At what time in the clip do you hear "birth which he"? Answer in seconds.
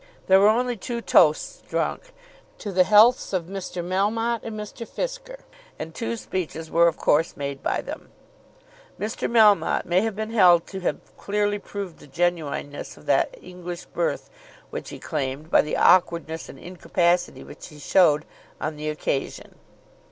13.85-14.97